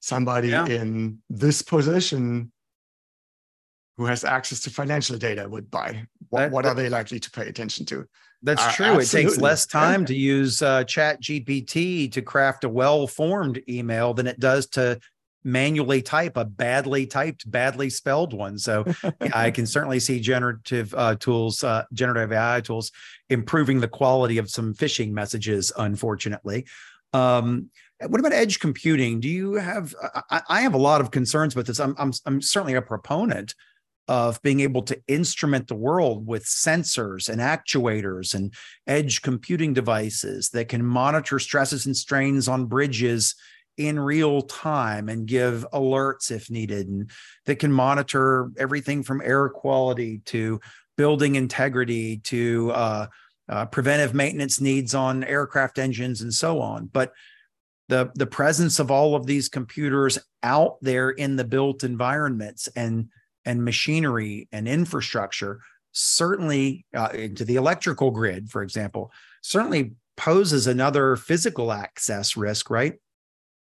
[0.00, 0.66] somebody yeah.
[0.66, 2.52] in this position
[3.96, 6.06] who has access to financial data would buy.
[6.28, 8.06] What, that, what are they likely to pay attention to?
[8.42, 8.86] That's uh, true.
[8.86, 9.04] Absolutely.
[9.04, 10.06] It takes less time yeah.
[10.06, 14.98] to use uh, Chat GPT to craft a well-formed email than it does to
[15.44, 18.58] manually type a badly typed, badly spelled one.
[18.58, 18.84] So
[19.32, 22.90] I can certainly see generative uh, tools, uh, generative AI tools,
[23.28, 25.72] improving the quality of some phishing messages.
[25.76, 26.66] Unfortunately,
[27.12, 27.70] um,
[28.06, 29.20] what about edge computing?
[29.20, 29.94] Do you have?
[30.30, 31.78] I, I, have a lot of concerns with this.
[31.78, 33.54] I'm, I'm, I'm certainly a proponent
[34.08, 38.52] of being able to instrument the world with sensors and actuators and
[38.86, 43.34] edge computing devices that can monitor stresses and strains on bridges
[43.76, 47.10] in real time and give alerts if needed and
[47.46, 50.60] that can monitor everything from air quality to
[50.96, 53.06] building integrity to uh,
[53.48, 56.86] uh, preventive maintenance needs on aircraft engines and so on.
[56.86, 57.12] But
[57.88, 63.08] the the presence of all of these computers out there in the built environments and
[63.44, 65.60] and machinery and infrastructure
[65.92, 72.94] certainly uh, into the electrical grid for example certainly poses another physical access risk right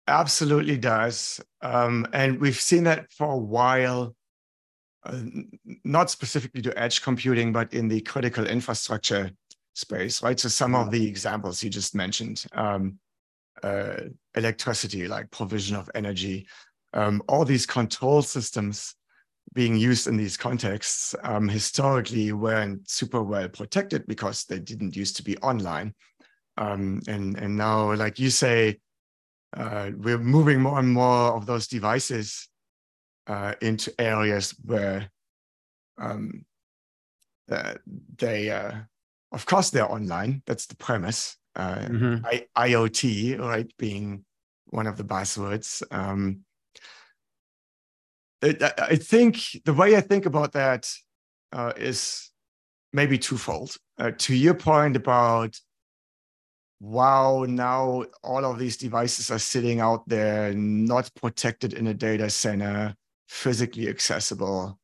[0.07, 1.39] Absolutely does.
[1.61, 4.15] Um, and we've seen that for a while,
[5.03, 5.21] uh,
[5.83, 9.31] not specifically to edge computing, but in the critical infrastructure
[9.73, 10.39] space, right?
[10.39, 12.99] So some of the examples you just mentioned, um,
[13.63, 13.95] uh,
[14.35, 16.47] electricity, like provision of energy,
[16.93, 18.95] um, all these control systems
[19.53, 25.15] being used in these contexts um, historically weren't super well protected because they didn't used
[25.17, 25.93] to be online.
[26.57, 28.79] Um, and, and now, like you say,
[29.55, 32.47] uh, we're moving more and more of those devices
[33.27, 35.09] uh, into areas where
[35.97, 36.45] um,
[37.51, 37.75] uh,
[38.17, 38.71] they, uh,
[39.31, 40.41] of course, they're online.
[40.45, 41.37] That's the premise.
[41.55, 42.25] Uh, mm-hmm.
[42.25, 44.25] I- IoT, right, being
[44.67, 45.83] one of the buzzwords.
[45.91, 46.41] Um,
[48.41, 50.89] it, I, think the way I think about that
[51.51, 52.31] uh, is
[52.93, 53.75] maybe twofold.
[54.17, 55.59] to your point about
[56.82, 62.28] wow, now all of these devices are sitting out there, not protected in a data
[62.30, 62.96] center,
[63.30, 64.80] physically accessible.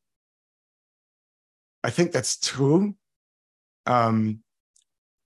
[1.83, 2.95] I think that's true.
[3.87, 4.43] Um,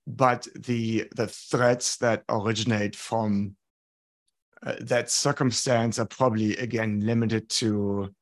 [0.07, 3.55] but the the threats that originate from
[4.63, 8.13] uh, that circumstance are probably again limited to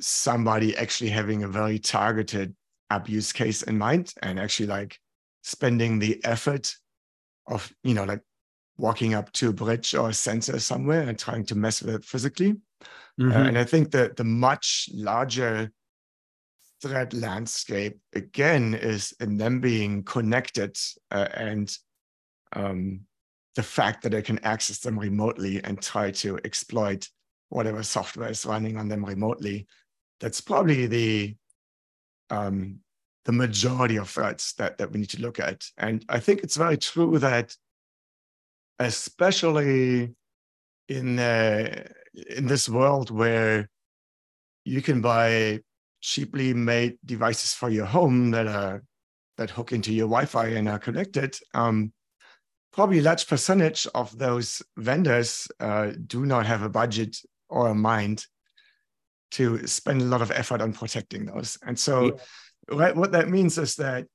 [0.00, 2.54] somebody actually having a very targeted
[2.90, 4.98] abuse case in mind and actually like
[5.42, 6.74] spending the effort
[7.46, 8.22] of you know like
[8.76, 12.04] walking up to a bridge or a sensor somewhere and trying to mess with it
[12.04, 12.54] physically.
[13.20, 13.32] Mm-hmm.
[13.32, 15.70] Uh, and I think that the much larger
[16.82, 20.76] threat landscape again is in them being connected
[21.10, 21.72] uh, and
[22.54, 23.00] um,
[23.54, 27.08] the fact that I can access them remotely and try to exploit
[27.48, 29.66] whatever software is running on them remotely.
[30.20, 31.36] That's probably the
[32.30, 32.80] um,
[33.24, 35.64] the majority of threats that, that we need to look at.
[35.78, 37.56] And I think it's very true that,
[38.78, 40.14] especially
[40.88, 41.84] in uh,
[42.28, 43.70] in this world where
[44.64, 45.60] you can buy
[46.00, 48.82] cheaply made devices for your home that are
[49.36, 51.92] that hook into your Wi-Fi and are connected, um,
[52.72, 57.16] probably a large percentage of those vendors uh, do not have a budget
[57.48, 58.26] or a mind
[59.32, 61.58] to spend a lot of effort on protecting those.
[61.66, 62.10] And so yeah?
[62.68, 64.06] What that means is that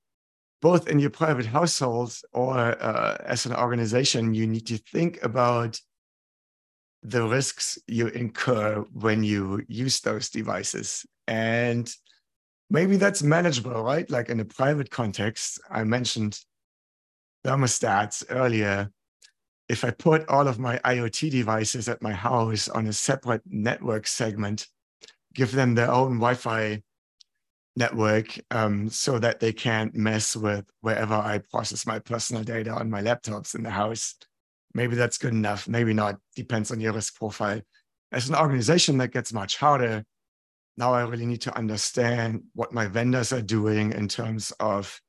[0.62, 5.80] both in your private households or uh, as an organization, you need to think about
[7.02, 11.06] the risks you incur when you use those devices.
[11.28, 11.90] And
[12.70, 14.10] maybe that's manageable, right?
[14.10, 16.40] Like in a private context, I mentioned
[17.46, 18.92] thermostats earlier.
[19.70, 24.08] If I put all of my IoT devices at my house on a separate network
[24.08, 24.68] segment,
[25.34, 26.82] give them their own Wi Fi
[27.76, 32.90] network um, so that they can't mess with wherever I process my personal data on
[32.90, 34.16] my laptops in the house.
[34.74, 35.68] Maybe that's good enough.
[35.68, 36.18] Maybe not.
[36.36, 37.62] Depends on your risk profile.
[38.12, 40.04] As an organization, that gets much harder.
[40.78, 45.00] Now I really need to understand what my vendors are doing in terms of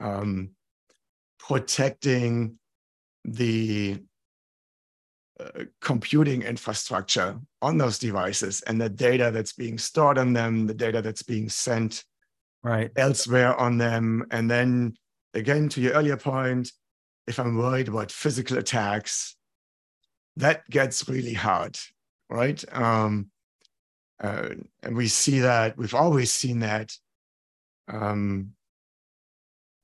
[0.00, 0.50] um,
[1.38, 2.58] protecting
[3.24, 4.02] the
[5.40, 10.74] uh, computing infrastructure on those devices and the data that's being stored on them, the
[10.74, 12.04] data that's being sent
[12.62, 14.26] right elsewhere on them.
[14.30, 14.96] And then
[15.34, 16.72] again, to your earlier point,
[17.26, 19.36] if I'm worried about physical attacks,
[20.36, 21.78] that gets really hard,
[22.28, 22.62] right?
[22.72, 23.30] Um,
[24.20, 24.50] uh,
[24.82, 26.96] and we see that we've always seen that
[27.88, 28.54] um,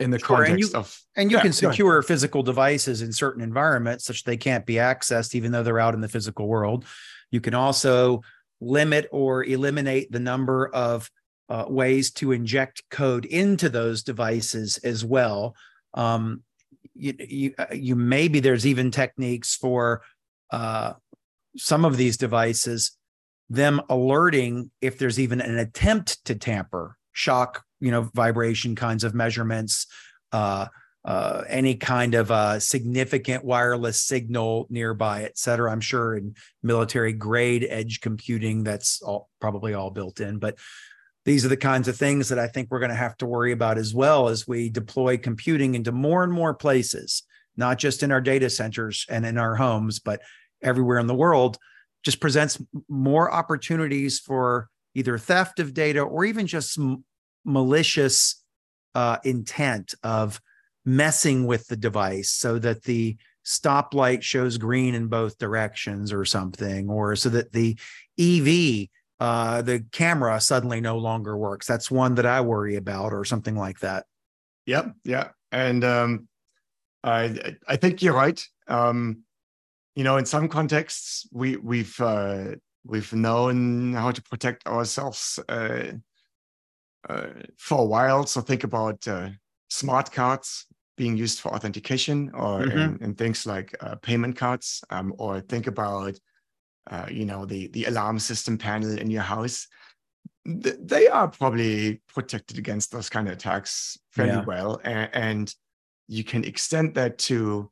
[0.05, 3.13] in the sure, context and you, of and you yeah, can secure physical devices in
[3.13, 6.85] certain environments such they can't be accessed even though they're out in the physical world.
[7.31, 8.23] You can also
[8.61, 11.11] limit or eliminate the number of
[11.49, 15.57] uh, ways to inject code into those devices as well.
[15.95, 16.43] Um,
[16.95, 20.03] you, you, uh, you maybe there's even techniques for
[20.51, 20.93] uh,
[21.57, 22.93] some of these devices
[23.51, 29.15] them alerting if there's even an attempt to tamper shock you know vibration kinds of
[29.15, 29.87] measurements
[30.33, 30.67] uh,
[31.05, 35.71] uh, any kind of uh, significant wireless signal nearby, et cetera.
[35.71, 40.39] I'm sure in military grade edge computing, that's all, probably all built in.
[40.39, 40.57] But
[41.27, 43.53] these are the kinds of things that I think we're going to have to worry
[43.53, 47.23] about as well as we deploy computing into more and more places,
[47.55, 50.23] not just in our data centers and in our homes, but
[50.63, 51.59] everywhere in the world.
[52.03, 56.79] Just presents more opportunities for either theft of data or even just
[57.45, 58.43] malicious
[58.95, 60.41] uh, intent of
[60.85, 66.89] messing with the device so that the stoplight shows green in both directions or something,
[66.89, 67.79] or so that the
[68.19, 68.89] EV,
[69.21, 71.67] uh, the camera suddenly no longer works.
[71.67, 74.07] That's one that I worry about, or something like that.
[74.67, 76.29] Yep, yeah, and um,
[77.03, 78.43] I I think you're right.
[78.67, 79.25] Um,
[79.95, 85.93] you know, in some contexts, we we've uh, we've known how to protect ourselves uh,
[87.57, 88.27] for a while.
[88.27, 89.31] So think about uh,
[89.69, 92.79] smart cards being used for authentication or mm-hmm.
[92.79, 96.19] in, in, things like uh, payment cards, um, or think about
[96.91, 99.67] uh, you know the the alarm system panel in your house.
[100.47, 104.45] Th- they are probably protected against those kind of attacks fairly yeah.
[104.45, 105.55] well, and, and
[106.07, 107.71] you can extend that to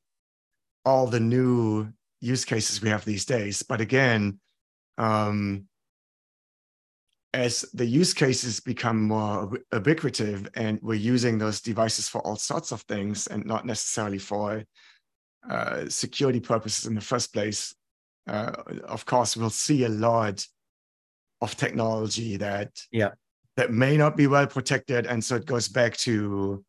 [0.85, 1.89] all the new
[2.21, 3.63] use cases we have these days.
[3.63, 4.41] But again,
[4.99, 5.67] um,
[7.35, 12.73] as the use cases become more ubiquitous and we're using those devices for all sorts
[12.73, 14.63] of things and not necessarily for
[15.49, 17.75] uh, security purposes in the first place,
[18.29, 18.53] uh,
[18.85, 20.47] of course, we'll see a lot
[21.41, 23.11] of technology that yeah.
[23.57, 26.65] that may not be well protected, and so it goes back to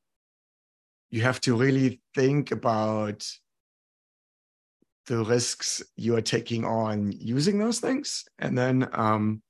[1.11, 3.27] you have to really think about
[5.05, 9.42] the risks you are taking on using those things, and then um,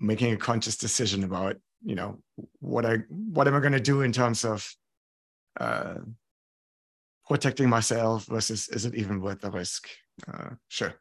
[0.00, 2.18] making a conscious decision about you know
[2.60, 4.74] what i what am i going to do in terms of
[5.60, 5.94] uh
[7.26, 9.88] protecting myself versus is it even worth the risk?
[10.32, 10.94] Uh sure.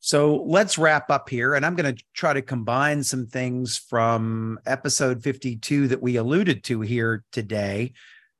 [0.00, 4.58] So let's wrap up here and i'm going to try to combine some things from
[4.64, 7.92] episode 52 that we alluded to here today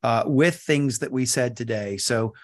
[0.03, 1.97] uh, with things that we said today.
[1.97, 2.35] So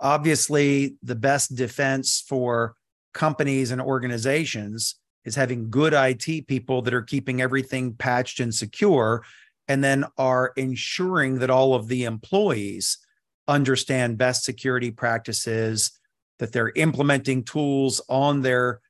[0.00, 2.74] obviously the best defense for
[3.12, 9.24] companies and organizations is having good IT people that are keeping everything patched and secure,
[9.68, 12.98] and then are ensuring that all of the employees
[13.48, 15.92] understand best security practices,
[16.38, 18.80] that they're implementing tools on their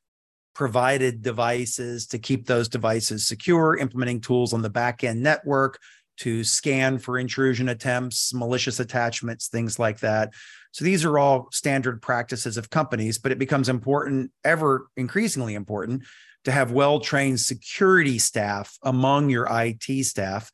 [0.55, 5.79] provided devices to keep those devices secure, implementing tools on the back end network
[6.17, 10.33] to scan for intrusion attempts, malicious attachments, things like that.
[10.75, 16.03] So these are all standard practices of companies, but it becomes important, ever increasingly important,
[16.47, 20.51] to have well trained security staff among your IT staff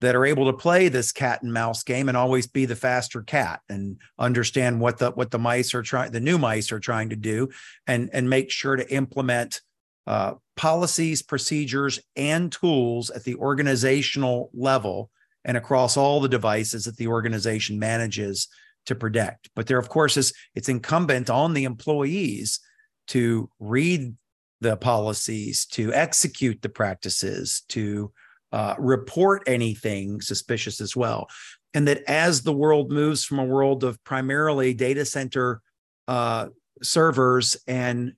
[0.00, 3.22] that are able to play this cat and mouse game and always be the faster
[3.22, 7.10] cat and understand what the what the mice are trying the new mice are trying
[7.10, 7.48] to do
[7.86, 9.60] and and make sure to implement
[10.08, 15.08] uh, policies procedures and tools at the organizational level
[15.44, 18.48] and across all the devices that the organization manages
[18.86, 22.60] to protect but there of course is it's incumbent on the employees
[23.08, 24.14] to read
[24.62, 28.12] the policies, to execute the practices, to
[28.52, 31.28] uh, report anything suspicious as well.
[31.74, 35.60] And that as the world moves from a world of primarily data center
[36.06, 36.48] uh,
[36.82, 38.12] servers and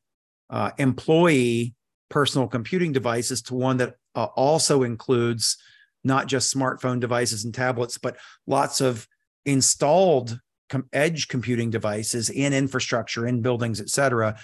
[0.50, 1.74] uh, employee
[2.10, 5.56] personal computing devices to one that uh, also includes
[6.04, 9.08] not just smartphone devices and tablets, but lots of
[9.46, 10.38] installed
[10.68, 14.38] com- edge computing devices in infrastructure, in buildings, et cetera,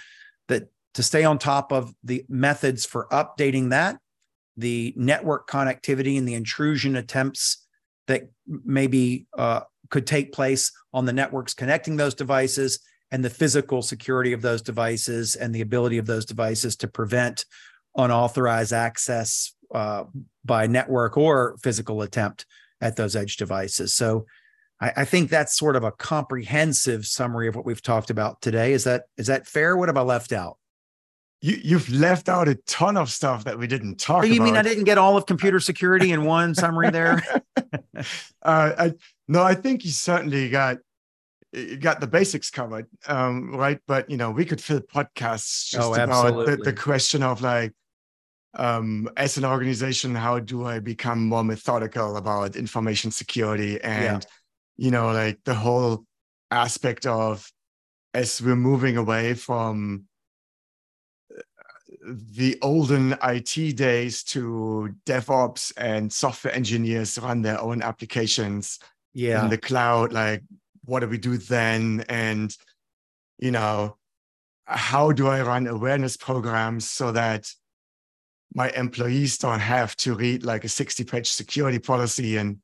[0.47, 3.97] that to stay on top of the methods for updating that,
[4.57, 7.65] the network connectivity and the intrusion attempts
[8.07, 12.79] that maybe uh, could take place on the networks connecting those devices
[13.11, 17.45] and the physical security of those devices and the ability of those devices to prevent
[17.95, 20.03] unauthorized access uh,
[20.43, 22.45] by network or physical attempt
[22.81, 23.93] at those edge devices.
[23.93, 24.25] So
[24.81, 28.73] I, I think that's sort of a comprehensive summary of what we've talked about today.
[28.73, 29.77] Is that is that fair?
[29.77, 30.57] What have I left out?
[31.43, 34.43] You, you've left out a ton of stuff that we didn't talk oh, you about.
[34.43, 37.23] mean I didn't get all of computer security in one summary there?
[37.55, 38.03] uh,
[38.43, 38.93] I,
[39.27, 40.77] no, I think you certainly got
[41.79, 43.79] got the basics covered, um, right?
[43.87, 47.73] But you know, we could fill podcasts just Oh, about the, the question of like,
[48.53, 54.25] um, as an organization, how do I become more methodical about information security and
[54.77, 56.05] you know, like the whole
[56.49, 57.49] aspect of
[58.13, 60.03] as we're moving away from
[61.33, 61.41] uh,
[62.05, 68.79] the olden IT days to DevOps and software engineers run their own applications
[69.13, 69.43] Yeah.
[69.43, 70.41] in the cloud like
[70.85, 72.55] what do we do then and
[73.39, 73.97] you know
[74.65, 77.51] how do i run awareness programs so that
[78.55, 82.57] my employees don't have to read like a 60 page security policy and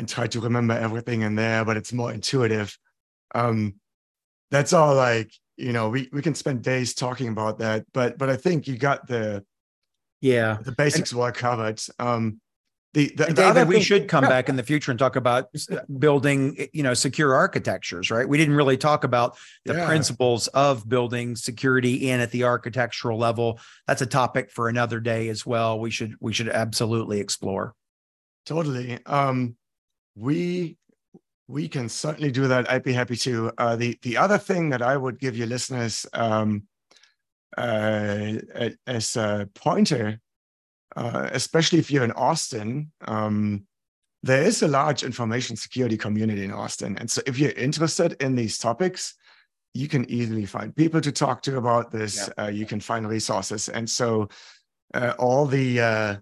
[0.00, 2.76] and try to remember everything in there but it's more intuitive
[3.34, 3.74] um
[4.50, 8.30] that's all like you know we we can spend days talking about that but but
[8.30, 9.44] i think you got the
[10.22, 10.56] yeah.
[10.62, 12.40] the basics well covered um
[12.92, 14.30] the, the, the other David, we thing- should come Yeah.
[14.30, 15.46] back in the future and talk about
[15.96, 18.28] building, you know, secure architectures, right?
[18.28, 19.86] We didn't really talk about the Yeah.
[19.86, 23.60] principles of building security in at the architectural level.
[23.86, 25.78] That's a topic for another day as well.
[25.78, 27.74] We should we should absolutely explore.
[28.44, 28.98] Totally.
[29.06, 29.54] Um,
[30.16, 30.76] we
[31.48, 32.70] we can certainly do that.
[32.70, 33.52] I'd be happy to.
[33.58, 36.64] Uh, the the other thing that I would give your listeners um,
[37.56, 38.34] uh,
[38.86, 40.20] as a pointer,
[40.96, 43.64] uh, especially if you're in Austin, um,
[44.22, 48.36] there is a large information security community in Austin, and so if you're interested in
[48.36, 49.14] these topics,
[49.74, 52.28] you can easily find people to talk to about this.
[52.38, 54.28] Uh, you can find resources, and so
[54.94, 56.16] uh, all the uh,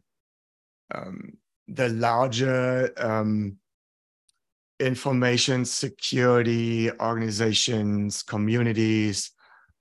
[0.94, 1.36] um,
[1.66, 3.58] the larger um,
[4.80, 9.32] information security organizations, communities.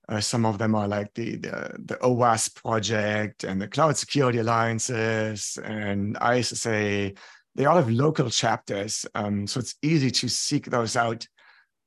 [0.08, 4.38] Uh, some of them are like the, the the OWASP project and the Cloud Security
[4.38, 7.12] Alliances and ISSA.
[7.54, 11.26] They all have local chapters, um, so it's easy to seek those out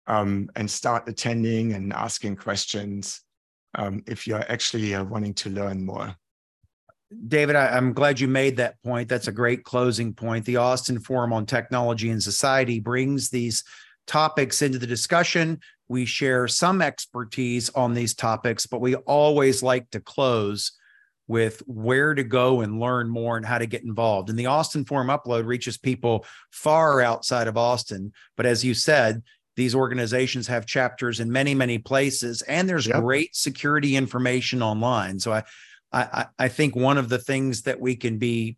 [0.07, 3.21] um, and start attending and asking questions
[3.75, 6.15] um, if you're actually uh, wanting to learn more.
[7.27, 9.09] David, I, I'm glad you made that point.
[9.09, 10.45] That's a great closing point.
[10.45, 13.63] The Austin Forum on Technology and Society brings these
[14.07, 15.59] topics into the discussion.
[15.89, 20.71] We share some expertise on these topics, but we always like to close
[21.27, 24.29] with where to go and learn more and how to get involved.
[24.29, 28.11] And the Austin Forum upload reaches people far outside of Austin.
[28.35, 29.21] But as you said,
[29.55, 33.01] these organizations have chapters in many, many places, and there's Yep.
[33.01, 35.19] great security information online.
[35.19, 35.43] So I, I,
[35.91, 38.57] I I think one of the things that we can be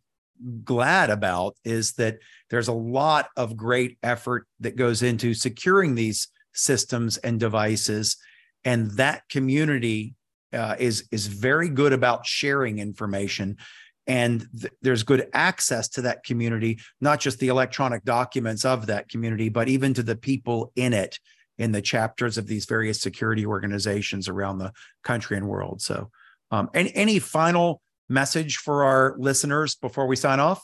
[0.64, 2.20] glad about is that
[2.50, 8.18] there's a lot of great effort that goes into securing these systems and devices,
[8.64, 10.16] and that community
[10.54, 13.58] uh, is is very good about sharing information.
[14.06, 19.08] And th- there's good access to that community, not just the electronic documents of that
[19.08, 21.20] community, but even to the people in it,
[21.58, 24.74] in the chapters of these various security organizations around the
[25.04, 25.82] country and world.
[25.82, 26.12] So,
[26.54, 30.64] um, any, any final message for our listeners before we sign off?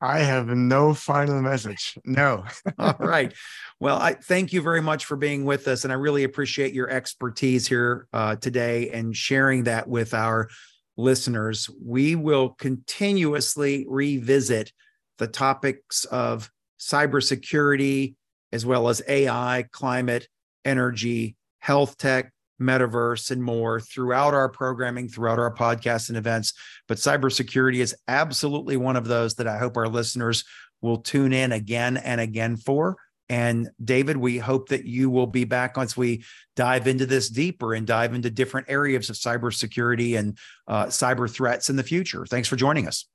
[0.00, 1.98] I have no final message.
[2.04, 2.46] No.
[2.78, 3.34] All right.
[3.78, 6.88] Well, I thank you very much for being with us, and I really appreciate your
[6.88, 10.48] expertise here uh, today and sharing that with our
[10.96, 11.68] listeners.
[11.84, 14.72] We will continuously revisit
[15.18, 16.50] the topics of
[16.80, 18.14] cybersecurity
[18.50, 20.26] as well as AI, climate,
[20.64, 26.52] energy, health tech, metaverse, and more throughout our programming, throughout our podcasts and events.
[26.86, 30.44] But cybersecurity is absolutely one of those that I hope our listeners
[30.80, 32.96] will tune in again and again for.
[33.28, 36.24] And David, we hope that you will be back once we
[36.56, 41.68] dive into this deeper and dive into different areas of cybersecurity and uh, cyber threats
[41.68, 42.24] in the future.
[42.24, 43.06] Thanks for joining us.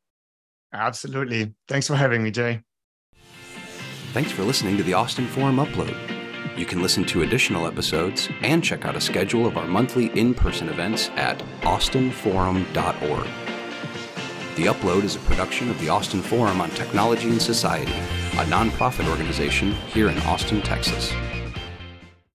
[0.72, 1.54] Absolutely.
[1.68, 2.62] Thanks for having me, Jay.
[4.14, 6.13] Thanks for listening to the Austin Forum Upload.
[6.56, 10.36] You can listen to additional episodes and check out a schedule of our monthly in
[10.36, 13.28] person events at austinforum.org.
[14.56, 19.10] The Upload is a production of the Austin Forum on Technology and Society, a nonprofit
[19.10, 21.12] organization here in Austin, Texas.